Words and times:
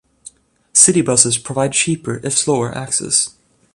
City 0.73 1.01
buses 1.03 1.37
provide 1.37 1.73
cheaper 1.73 2.21
if 2.23 2.33
slower 2.35 2.73
access. 2.75 3.35